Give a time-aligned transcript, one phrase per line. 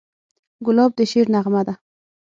[0.65, 1.73] ګلاب د شعر نغمه ده.